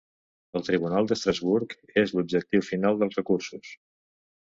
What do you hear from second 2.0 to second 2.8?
és l'objectiu